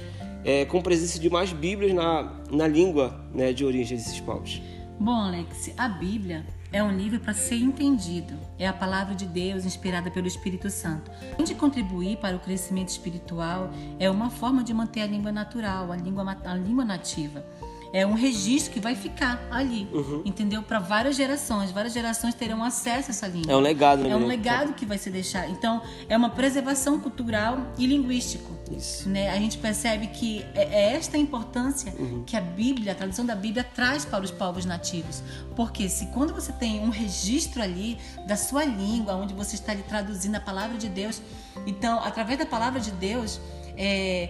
é, 0.43 0.65
com 0.65 0.81
presença 0.81 1.19
de 1.19 1.29
mais 1.29 1.53
Bíblias 1.53 1.93
na, 1.93 2.41
na 2.49 2.67
língua 2.67 3.23
né, 3.31 3.53
de 3.53 3.63
origem 3.63 3.95
desses 3.95 4.19
povos? 4.19 4.59
Bom, 4.99 5.11
Alex, 5.11 5.71
a 5.77 5.87
Bíblia 5.87 6.45
é 6.71 6.83
um 6.83 6.91
livro 6.91 7.19
para 7.19 7.33
ser 7.33 7.55
entendido. 7.55 8.35
É 8.57 8.67
a 8.67 8.73
palavra 8.73 9.15
de 9.15 9.25
Deus 9.25 9.65
inspirada 9.65 10.11
pelo 10.11 10.27
Espírito 10.27 10.69
Santo. 10.69 11.11
Além 11.33 11.45
de 11.45 11.55
contribuir 11.55 12.17
para 12.17 12.35
o 12.35 12.39
crescimento 12.39 12.89
espiritual, 12.89 13.71
é 13.99 14.09
uma 14.09 14.29
forma 14.29 14.63
de 14.63 14.73
manter 14.73 15.01
a 15.01 15.07
língua 15.07 15.31
natural, 15.31 15.91
a 15.91 15.95
língua, 15.95 16.37
a 16.45 16.55
língua 16.55 16.85
nativa 16.85 17.43
é 17.91 18.05
um 18.05 18.13
registro 18.13 18.71
que 18.73 18.79
vai 18.79 18.95
ficar 18.95 19.41
ali, 19.49 19.87
uhum. 19.91 20.21
entendeu? 20.23 20.61
Para 20.61 20.79
várias 20.79 21.15
gerações. 21.15 21.71
Várias 21.71 21.93
gerações 21.93 22.33
terão 22.35 22.63
acesso 22.63 23.09
a 23.09 23.11
essa 23.11 23.27
língua. 23.27 23.51
É 23.51 23.55
um 23.55 23.59
legado, 23.59 24.03
né? 24.03 24.09
É 24.09 24.15
um 24.15 24.27
legado 24.27 24.73
que 24.73 24.85
vai 24.85 24.97
se 24.97 25.09
deixar. 25.09 25.49
Então, 25.49 25.81
é 26.07 26.15
uma 26.15 26.29
preservação 26.29 26.99
cultural 26.99 27.73
e 27.77 27.87
linguístico. 27.87 28.57
Isso. 28.71 29.09
Né? 29.09 29.31
A 29.31 29.35
gente 29.37 29.57
percebe 29.57 30.07
que 30.07 30.45
é, 30.53 30.63
é 30.63 30.95
esta 30.95 31.17
importância 31.17 31.93
uhum. 31.97 32.23
que 32.25 32.37
a 32.37 32.41
Bíblia, 32.41 32.91
a 32.91 32.95
tradução 32.95 33.25
da 33.25 33.35
Bíblia, 33.35 33.63
traz 33.63 34.05
para 34.05 34.23
os 34.23 34.29
povos 34.31 34.65
nativos. 34.65 35.23
Porque 35.55 35.89
se 35.89 36.07
quando 36.07 36.33
você 36.33 36.51
tem 36.51 36.79
um 36.81 36.89
registro 36.89 37.61
ali 37.61 37.97
da 38.27 38.35
sua 38.35 38.63
língua, 38.63 39.15
onde 39.15 39.33
você 39.33 39.55
está 39.55 39.71
ali 39.71 39.81
traduzindo 39.83 40.35
a 40.35 40.39
palavra 40.39 40.77
de 40.77 40.87
Deus, 40.87 41.21
então, 41.65 41.99
através 42.03 42.37
da 42.37 42.45
palavra 42.45 42.79
de 42.79 42.91
Deus, 42.91 43.41
é, 43.75 44.29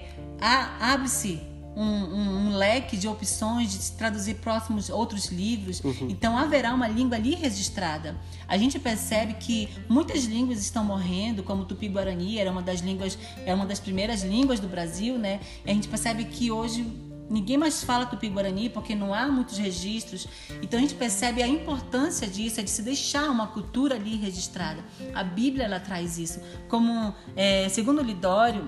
abre-se 0.79 1.48
um, 1.75 1.83
um, 1.83 2.47
um, 2.47 2.55
leque 2.55 2.97
de 2.97 3.07
opções 3.07 3.71
de 3.71 3.91
traduzir 3.93 4.35
próximos 4.35 4.89
outros 4.89 5.27
livros. 5.27 5.81
Uhum. 5.83 6.07
Então 6.09 6.37
haverá 6.37 6.73
uma 6.73 6.87
língua 6.87 7.17
ali 7.17 7.35
registrada. 7.35 8.15
A 8.47 8.57
gente 8.57 8.79
percebe 8.79 9.35
que 9.35 9.69
muitas 9.87 10.25
línguas 10.25 10.59
estão 10.59 10.83
morrendo, 10.83 11.43
como 11.43 11.63
o 11.63 11.65
Tupi-Guarani 11.65 12.37
era 12.37 12.51
uma 12.51 12.61
das 12.61 12.81
línguas, 12.81 13.17
era 13.45 13.55
uma 13.55 13.65
das 13.65 13.79
primeiras 13.79 14.23
línguas 14.23 14.59
do 14.59 14.67
Brasil, 14.67 15.17
né? 15.17 15.39
E 15.65 15.71
a 15.71 15.73
gente 15.73 15.87
percebe 15.87 16.25
que 16.25 16.51
hoje 16.51 16.85
ninguém 17.29 17.57
mais 17.57 17.83
fala 17.83 18.05
Tupi-Guarani 18.05 18.69
porque 18.69 18.95
não 18.95 19.13
há 19.13 19.27
muitos 19.27 19.57
registros. 19.57 20.27
Então 20.61 20.79
a 20.79 20.81
gente 20.81 20.95
percebe 20.95 21.43
a 21.43 21.47
importância 21.47 22.27
disso, 22.27 22.59
é 22.59 22.63
de 22.63 22.69
se 22.69 22.81
deixar 22.81 23.29
uma 23.29 23.47
cultura 23.47 23.95
ali 23.95 24.15
registrada. 24.15 24.83
A 25.13 25.23
Bíblia 25.23 25.65
ela 25.65 25.79
traz 25.79 26.17
isso. 26.17 26.39
Como 26.67 27.13
é, 27.35 27.69
segundo 27.69 28.01
Lidório, 28.01 28.67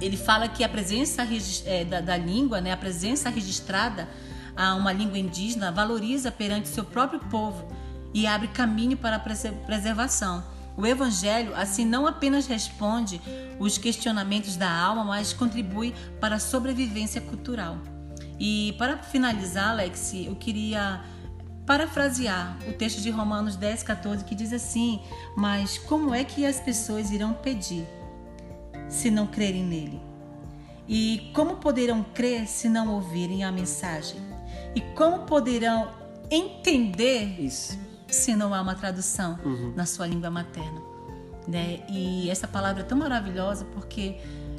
ele 0.00 0.16
fala 0.16 0.48
que 0.48 0.64
a 0.64 0.68
presença 0.68 1.26
é, 1.66 1.84
da, 1.84 2.00
da, 2.00 2.16
língua, 2.16 2.60
né, 2.60 2.72
a 2.72 2.76
presença 2.76 3.28
registrada 3.28 4.08
a 4.56 4.74
uma 4.74 4.92
língua 4.92 5.18
indígena 5.18 5.70
valoriza 5.70 6.32
perante 6.32 6.68
seu 6.68 6.84
próprio 6.84 7.20
povo 7.20 7.66
e 8.12 8.26
abre 8.26 8.48
caminho 8.48 8.96
para 8.96 9.16
a 9.16 9.18
preservação. 9.18 10.42
O 10.76 10.86
Evangelho, 10.86 11.54
assim, 11.54 11.84
não 11.84 12.06
apenas 12.06 12.46
responde 12.46 13.20
os 13.58 13.76
questionamentos 13.76 14.56
da 14.56 14.70
alma, 14.70 15.04
mas 15.04 15.32
contribui 15.32 15.94
para 16.20 16.36
a 16.36 16.40
sobrevivência 16.40 17.20
cultural. 17.20 17.78
E 18.38 18.74
para 18.78 18.96
finalizar, 18.96 19.70
Alex, 19.70 20.14
eu 20.14 20.34
queria 20.34 21.02
parafrasear 21.66 22.56
o 22.66 22.72
texto 22.72 23.00
de 23.00 23.10
Romanos 23.10 23.56
10, 23.56 23.82
14, 23.82 24.24
que 24.24 24.34
diz 24.34 24.52
assim: 24.52 25.00
Mas 25.36 25.76
como 25.76 26.14
é 26.14 26.24
que 26.24 26.46
as 26.46 26.58
pessoas 26.58 27.10
irão 27.10 27.34
pedir 27.34 27.86
se 28.90 29.10
não 29.10 29.26
crerem 29.26 29.64
nele? 29.64 30.00
E 30.86 31.30
como 31.32 31.56
poderão 31.56 32.02
crer 32.02 32.46
se 32.46 32.68
não 32.68 32.92
ouvirem 32.94 33.44
a 33.44 33.52
mensagem? 33.52 34.20
E 34.74 34.80
como 34.80 35.20
poderão 35.20 35.88
entender 36.30 37.40
Isso. 37.40 37.78
se 38.08 38.34
não 38.34 38.52
há 38.52 38.60
uma 38.60 38.74
tradução 38.74 39.38
uhum. 39.44 39.72
na 39.74 39.86
sua 39.86 40.06
língua 40.06 40.30
materna? 40.30 40.82
Né? 41.46 41.80
E 41.88 42.28
essa 42.28 42.46
palavra 42.46 42.82
é 42.82 42.84
tão 42.84 42.98
maravilhosa 42.98 43.64
porque 43.66 44.16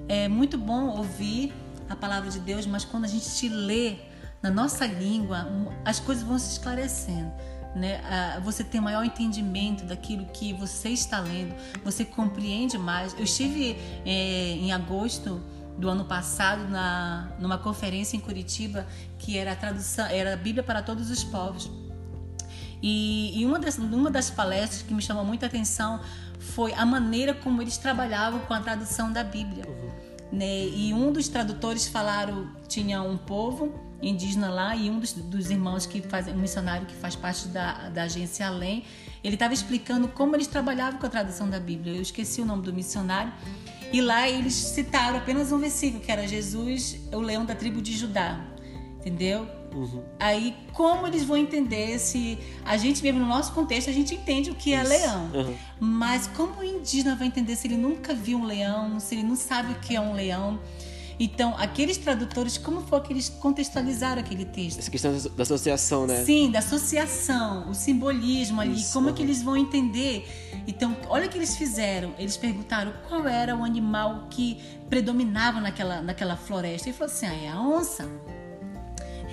é 0.08 0.28
muito 0.28 0.58
bom 0.58 0.88
ouvir 0.98 1.54
a 1.90 1.96
palavra 1.96 2.30
de 2.30 2.40
Deus, 2.40 2.66
mas 2.66 2.86
quando 2.86 3.06
a 3.06 3.08
gente 3.08 3.50
lê 3.50 3.98
na 4.42 4.50
nossa 4.50 4.86
língua, 4.86 5.48
as 5.86 6.00
coisas 6.00 6.24
vão 6.24 6.40
se 6.40 6.54
esclarecendo 6.54 7.32
né? 7.76 8.40
você 8.44 8.64
tem 8.64 8.82
maior 8.82 9.04
entendimento 9.04 9.86
daquilo 9.86 10.26
que 10.26 10.54
você 10.54 10.90
está 10.90 11.20
lendo, 11.20 11.56
você 11.84 12.04
compreende 12.04 12.78
mais. 12.78 13.14
Eu 13.14 13.24
estive 13.24 13.78
é, 14.06 14.52
em 14.54 14.72
agosto 14.72 15.42
do 15.78 15.90
ano 15.90 16.06
passado 16.06 16.68
na 16.68 17.32
numa 17.40 17.58
conferência 17.58 18.18
em 18.18 18.20
Curitiba 18.20 18.86
que 19.18 19.38
era 19.38 19.54
a 19.54 19.56
tradução, 19.56 20.06
era 20.08 20.34
a 20.34 20.38
Bíblia 20.38 20.64
para 20.64 20.82
todos 20.82 21.10
os 21.10 21.24
povos. 21.24 21.72
E, 22.82 23.40
e 23.40 23.46
uma, 23.46 23.60
das, 23.60 23.78
uma 23.78 24.10
das 24.10 24.30
palestras 24.30 24.82
que 24.82 24.94
me 24.94 25.02
chamou 25.02 25.24
muita 25.24 25.46
atenção 25.46 26.02
foi 26.40 26.74
a 26.74 26.86
maneira 26.86 27.34
como 27.34 27.62
eles 27.62 27.78
trabalhavam 27.78 28.40
com 28.42 28.54
a 28.54 28.60
tradução 28.60 29.12
da 29.12 29.24
Bíblia. 29.24 29.64
Uhum. 29.68 30.11
Né? 30.32 30.68
E 30.68 30.94
um 30.94 31.12
dos 31.12 31.28
tradutores 31.28 31.88
falaram 31.88 32.50
tinha 32.68 33.02
um 33.02 33.18
povo 33.18 33.74
indígena 34.02 34.50
lá 34.50 34.76
e 34.76 34.90
um 34.90 35.00
dos, 35.00 35.14
dos 35.14 35.52
irmãos 35.52 35.86
que 35.86 36.02
faz 36.02 36.28
um 36.28 36.36
missionário 36.36 36.88
que 36.88 36.96
faz 36.96 37.16
parte 37.16 37.48
da, 37.50 37.90
da 37.90 38.04
agência 38.04 38.48
Além, 38.48 38.84
ele 39.24 39.36
estava 39.36 39.54
explicando 39.54 40.08
como 40.08 40.36
eles 40.36 40.48
trabalhavam 40.48 41.00
com 41.00 41.06
a 41.06 41.10
tradução 41.10 41.50
da 41.50 41.60
Bíblia. 41.60 41.96
Eu 41.96 42.02
esqueci 42.02 42.42
o 42.42 42.46
nome 42.46 42.64
do 42.64 42.74
missionário. 42.74 43.32
E 43.94 44.02
lá 44.02 44.28
eles 44.28 44.54
citaram 44.54 45.18
apenas 45.18 45.52
um 45.52 45.60
versículo, 45.60 46.02
que 46.02 46.12
era 46.12 46.26
Jesus, 46.26 46.98
o 47.12 47.20
leão 47.20 47.46
da 47.46 47.54
tribo 47.54 47.82
de 47.82 47.96
Judá. 47.96 48.40
Entendeu? 48.98 49.48
Uhum. 49.74 50.04
Aí, 50.20 50.56
como 50.74 51.08
eles 51.08 51.24
vão 51.24 51.38
entender 51.38 51.98
se 52.00 52.38
a 52.66 52.78
gente 52.78 53.02
mesmo 53.02 53.20
no 53.20 53.26
nosso 53.26 53.54
contexto 53.54 53.90
a 53.90 53.94
gente 53.94 54.16
entende 54.16 54.50
o 54.50 54.56
que 54.56 54.74
é 54.74 54.82
Isso. 54.82 54.90
leão, 54.90 55.32
uhum. 55.34 55.56
mas 55.80 56.28
como 56.28 56.60
o 56.60 56.64
indígena 56.64 57.16
vai 57.16 57.28
entender 57.28 57.56
se 57.56 57.68
ele 57.68 57.78
nunca 57.78 58.14
viu 58.14 58.38
um 58.38 58.46
leão, 58.46 59.00
se 59.00 59.16
ele 59.16 59.24
não 59.24 59.36
sabe 59.36 59.74
o 59.74 59.76
que 59.80 59.96
é 59.96 60.02
um 60.02 60.14
leão? 60.14 60.60
Então, 61.24 61.54
aqueles 61.56 61.98
tradutores, 61.98 62.58
como 62.58 62.82
foi 62.82 63.00
que 63.02 63.14
eles 63.14 63.30
contextualizaram 63.30 64.20
aquele 64.22 64.44
texto? 64.44 64.80
Essa 64.80 64.90
questão 64.90 65.16
da 65.36 65.44
associação, 65.44 66.08
né? 66.08 66.26
Sim, 66.26 66.50
da 66.50 66.58
associação, 66.58 67.70
o 67.70 67.76
simbolismo 67.76 68.60
ali, 68.60 68.74
Isso, 68.74 68.92
como 68.92 69.06
uhum. 69.06 69.14
é 69.14 69.16
que 69.16 69.22
eles 69.22 69.44
vão 69.44 69.56
entender? 69.56 70.28
Então, 70.66 70.98
olha 71.10 71.28
o 71.28 71.30
que 71.30 71.38
eles 71.38 71.56
fizeram. 71.56 72.12
Eles 72.18 72.38
perguntaram 72.38 72.92
qual 73.08 73.28
era 73.28 73.56
o 73.56 73.64
animal 73.64 74.30
que 74.32 74.60
predominava 74.90 75.62
naquela, 75.62 76.02
naquela 76.02 76.36
floresta. 76.36 76.90
E 76.90 76.94
falou 76.94 77.14
assim: 77.14 77.28
ah, 77.28 77.36
é 77.36 77.50
a 77.50 77.62
onça 77.62 78.10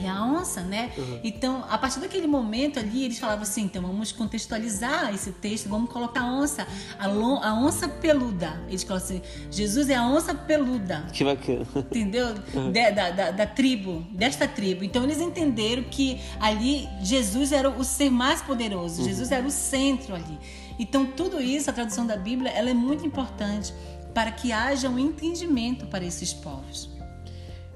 é 0.07 0.09
a 0.09 0.25
onça, 0.25 0.62
né? 0.62 0.90
Uhum. 0.97 1.21
Então, 1.23 1.64
a 1.69 1.76
partir 1.78 2.00
daquele 2.00 2.26
momento 2.26 2.78
ali, 2.78 3.05
eles 3.05 3.19
falavam 3.19 3.43
assim: 3.43 3.62
então 3.62 3.83
vamos 3.83 4.12
contextualizar 4.12 5.12
esse 5.14 5.33
texto, 5.33 5.69
vamos 5.69 5.90
colocar 5.90 6.23
a 6.23 6.33
onça, 6.33 6.67
a, 6.99 7.07
a 7.07 7.55
onça 7.55 7.88
peluda. 7.88 8.61
Eles 8.69 8.83
falam 8.83 9.02
assim: 9.02 9.23
Jesus 9.50 9.88
é 9.88 9.95
a 9.95 10.07
onça 10.07 10.35
peluda. 10.35 11.07
Que 11.12 11.25
bacana. 11.25 11.67
Entendeu? 11.76 12.35
Uhum. 12.55 12.73
De, 12.73 12.90
da, 12.90 13.11
da, 13.11 13.31
da, 13.31 13.47
tribo, 13.47 14.05
desta 14.11 14.47
tribo. 14.47 14.85
Então, 14.85 15.05
eles 15.05 15.21
entenderam 15.21 15.85
que 15.85 16.21
ali 16.40 16.88
Jesus 17.02 17.52
era 17.52 17.69
o 17.69 17.85
ser 17.85 18.11
mais 18.11 18.43
poderoso, 18.43 19.00
uhum. 19.00 19.09
Jesus 19.09 19.31
era 19.31 19.47
o 19.47 19.50
centro 19.50 20.14
ali. 20.14 20.38
Então, 20.78 21.07
tudo 21.07 21.40
isso, 21.40 21.69
a 21.69 21.73
tradução 21.73 22.07
da 22.07 22.17
Bíblia, 22.17 22.50
ela 22.52 22.71
é 22.71 22.75
muito 22.75 23.05
importante 23.05 23.75
para 24.14 24.31
que 24.31 24.52
haja 24.52 24.88
um 24.88 24.99
entendimento 24.99 25.87
para 25.87 26.05
esses 26.05 26.33
povos. 26.33 26.90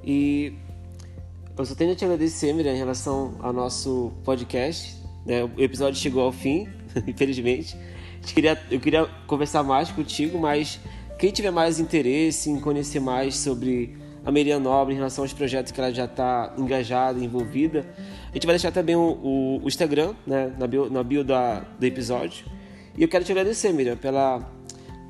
E 0.05 0.55
eu 1.57 1.67
só 1.67 1.75
tenho 1.75 1.93
a 1.93 1.95
te 1.95 2.05
agradecer, 2.05 2.53
Miriam, 2.55 2.73
em 2.73 2.79
relação 2.79 3.35
ao 3.41 3.53
nosso 3.53 4.11
podcast. 4.25 4.97
Né? 5.27 5.45
O 5.45 5.61
episódio 5.61 6.01
chegou 6.01 6.23
ao 6.23 6.33
fim, 6.33 6.67
infelizmente. 7.07 7.77
Queria, 8.23 8.59
eu 8.71 8.81
queria 8.81 9.05
conversar 9.27 9.63
mais 9.63 9.91
contigo, 9.91 10.39
mas 10.39 10.81
quem 11.19 11.31
tiver 11.31 11.51
mais 11.51 11.79
interesse 11.79 12.49
em 12.49 12.59
conhecer 12.59 13.01
mais 13.01 13.37
sobre 13.37 13.97
a 14.25 14.31
Miriam 14.31 14.61
Nobre 14.61 14.95
em 14.95 14.97
relação 14.97 15.25
aos 15.25 15.33
projetos 15.33 15.73
que 15.73 15.81
ela 15.81 15.93
já 15.93 16.07
está 16.07 16.55
engajada, 16.57 17.23
envolvida, 17.23 17.87
a 18.31 18.35
gente 18.35 18.47
vai 18.47 18.55
deixar 18.55 18.73
também 18.73 18.97
o, 18.97 19.19
o, 19.23 19.61
o 19.63 19.69
Instagram 19.69 20.15
né, 20.27 20.55
na 20.59 20.67
bio, 20.67 20.89
na 20.89 21.03
bio 21.03 21.23
da, 21.23 21.61
do 21.79 21.85
episódio. 21.85 22.47
E 22.97 23.03
eu 23.03 23.09
quero 23.09 23.25
te 23.25 23.33
agradecer, 23.33 23.73
Miriam, 23.73 23.97
pela, 23.97 24.41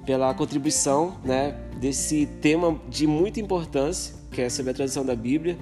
pela 0.04 0.34
contribuição 0.34 1.18
né, 1.24 1.54
desse 1.78 2.26
tema 2.40 2.80
de 2.88 3.06
muita 3.06 3.38
importância, 3.38 4.14
que 4.32 4.40
é 4.40 4.48
sobre 4.48 4.72
a 4.72 4.74
tradução 4.74 5.04
da 5.04 5.14
Bíblia 5.14 5.56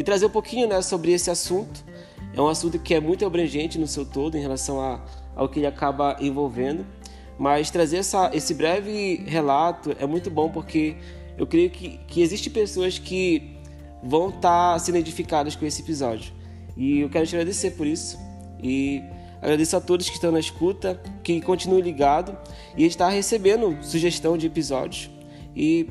e 0.00 0.02
trazer 0.02 0.24
um 0.24 0.30
pouquinho 0.30 0.66
né, 0.66 0.80
sobre 0.80 1.12
esse 1.12 1.30
assunto. 1.30 1.84
É 2.32 2.40
um 2.40 2.48
assunto 2.48 2.78
que 2.78 2.94
é 2.94 3.00
muito 3.00 3.26
abrangente 3.26 3.78
no 3.78 3.86
seu 3.86 4.06
todo 4.06 4.34
em 4.34 4.40
relação 4.40 4.80
a, 4.80 5.04
ao 5.36 5.46
que 5.46 5.58
ele 5.58 5.66
acaba 5.66 6.16
envolvendo, 6.18 6.86
mas 7.38 7.70
trazer 7.70 7.98
essa, 7.98 8.30
esse 8.32 8.54
breve 8.54 9.22
relato 9.26 9.94
é 9.98 10.06
muito 10.06 10.30
bom 10.30 10.48
porque 10.48 10.96
eu 11.36 11.46
creio 11.46 11.68
que, 11.68 12.00
que 12.06 12.22
existem 12.22 12.50
pessoas 12.50 12.98
que 12.98 13.58
vão 14.02 14.30
estar 14.30 14.72
tá 14.72 14.78
sendo 14.78 14.96
edificadas 14.96 15.54
com 15.54 15.66
esse 15.66 15.82
episódio. 15.82 16.32
E 16.78 17.00
eu 17.00 17.10
quero 17.10 17.26
te 17.26 17.36
agradecer 17.36 17.72
por 17.72 17.86
isso. 17.86 18.18
E 18.62 19.02
agradeço 19.42 19.76
a 19.76 19.82
todos 19.82 20.08
que 20.08 20.14
estão 20.14 20.32
na 20.32 20.40
escuta, 20.40 20.98
que 21.22 21.42
continuem 21.42 21.82
ligados. 21.82 22.34
E 22.74 22.86
está 22.86 23.10
recebendo 23.10 23.76
sugestão 23.82 24.38
de 24.38 24.46
episódios. 24.46 25.10
E 25.54 25.90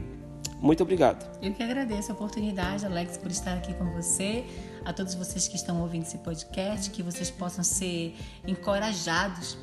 muito 0.60 0.84
obrigado. 0.84 1.26
Eu 1.42 1.54
que 1.54 1.64
agradeço 1.64 2.12
a 2.12 2.16
oportunidade, 2.16 2.86
Alex, 2.86 3.18
por 3.18 3.32
estar 3.32 3.54
aqui 3.54 3.74
com 3.74 3.86
você. 3.92 4.46
A 4.86 4.94
todos 4.94 5.16
vocês 5.16 5.48
que 5.48 5.56
estão 5.56 5.82
ouvindo 5.82 6.04
esse 6.04 6.18
podcast, 6.18 6.90
que 6.90 7.04
vocês 7.04 7.30
possam 7.30 7.64
ser 7.64 8.16
encorajados 8.46 9.58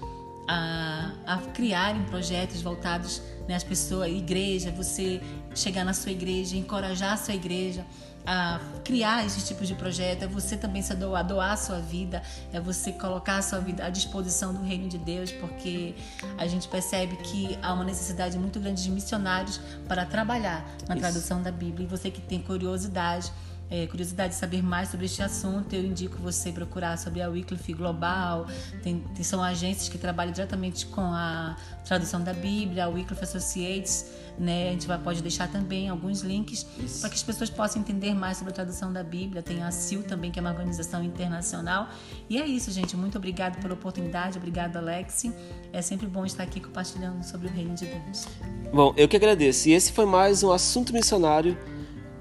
a, 0.48 1.12
a 1.26 1.38
criarem 1.52 2.02
projetos 2.04 2.62
voltados 2.62 3.22
né, 3.48 3.54
às 3.54 3.64
pessoas, 3.64 4.10
igreja, 4.10 4.70
você 4.70 5.20
chegar 5.54 5.84
na 5.84 5.92
sua 5.92 6.12
igreja, 6.12 6.56
encorajar 6.56 7.12
a 7.12 7.16
sua 7.16 7.34
igreja 7.34 7.84
a 8.26 8.60
criar 8.82 9.24
esse 9.24 9.46
tipo 9.46 9.64
de 9.64 9.74
projeto, 9.74 10.24
é 10.24 10.26
você 10.26 10.56
também 10.56 10.82
se 10.82 10.92
doar, 10.96 11.22
doar 11.22 11.52
a 11.52 11.56
sua 11.56 11.78
vida, 11.78 12.20
é 12.52 12.60
você 12.60 12.90
colocar 12.92 13.36
a 13.36 13.42
sua 13.42 13.60
vida 13.60 13.84
à 13.84 13.88
disposição 13.88 14.52
do 14.52 14.62
reino 14.62 14.88
de 14.88 14.98
Deus, 14.98 15.30
porque 15.30 15.94
a 16.36 16.46
gente 16.48 16.66
percebe 16.66 17.16
que 17.18 17.56
há 17.62 17.72
uma 17.72 17.84
necessidade 17.84 18.36
muito 18.36 18.58
grande 18.58 18.82
de 18.82 18.90
missionários 18.90 19.60
para 19.86 20.04
trabalhar 20.04 20.68
na 20.88 20.96
Isso. 20.96 21.02
tradução 21.02 21.40
da 21.40 21.52
Bíblia. 21.52 21.86
E 21.86 21.88
você 21.88 22.10
que 22.10 22.20
tem 22.20 22.42
curiosidade, 22.42 23.32
é, 23.68 23.86
curiosidade 23.86 24.34
de 24.34 24.38
saber 24.38 24.62
mais 24.62 24.90
sobre 24.90 25.06
este 25.06 25.22
assunto, 25.22 25.74
eu 25.74 25.84
indico 25.84 26.16
você 26.18 26.52
procurar 26.52 26.96
sobre 26.98 27.20
a 27.20 27.28
Wycliffe 27.28 27.72
Global. 27.72 28.46
Tem, 28.82 29.00
tem, 29.14 29.24
são 29.24 29.42
agências 29.42 29.88
que 29.88 29.98
trabalham 29.98 30.32
diretamente 30.32 30.86
com 30.86 31.00
a 31.00 31.56
tradução 31.84 32.22
da 32.22 32.32
Bíblia, 32.32 32.84
a 32.84 32.88
Wycliffe 32.88 33.24
Associates. 33.24 34.06
Né? 34.38 34.68
A 34.68 34.72
gente 34.72 34.86
vai, 34.86 34.98
pode 34.98 35.22
deixar 35.22 35.48
também 35.48 35.88
alguns 35.88 36.20
links 36.20 36.62
para 37.00 37.08
que 37.08 37.16
as 37.16 37.22
pessoas 37.22 37.50
possam 37.50 37.80
entender 37.80 38.14
mais 38.14 38.36
sobre 38.36 38.52
a 38.52 38.54
tradução 38.54 38.92
da 38.92 39.02
Bíblia. 39.02 39.42
Tem 39.42 39.62
a 39.62 39.70
CIL 39.70 40.04
também, 40.04 40.30
que 40.30 40.38
é 40.38 40.42
uma 40.42 40.50
organização 40.50 41.02
internacional. 41.02 41.88
E 42.28 42.40
é 42.40 42.46
isso, 42.46 42.70
gente. 42.70 42.96
Muito 42.96 43.18
obrigada 43.18 43.58
pela 43.58 43.74
oportunidade. 43.74 44.38
Obrigada, 44.38 44.78
Alex. 44.78 45.24
É 45.72 45.82
sempre 45.82 46.06
bom 46.06 46.24
estar 46.24 46.42
aqui 46.42 46.60
compartilhando 46.60 47.24
sobre 47.24 47.48
o 47.48 47.50
reino 47.50 47.74
de 47.74 47.86
Deus. 47.86 48.26
Bom, 48.72 48.94
eu 48.96 49.08
que 49.08 49.16
agradeço. 49.16 49.68
E 49.68 49.72
esse 49.72 49.90
foi 49.90 50.06
mais 50.06 50.42
um 50.42 50.52
assunto 50.52 50.92
missionário 50.92 51.58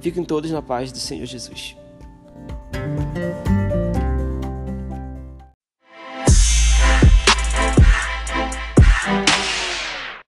Fiquem 0.05 0.23
todos 0.23 0.51
na 0.51 0.61
paz 0.61 0.91
do 0.91 0.99
Senhor 0.99 1.25
Jesus. 1.25 1.75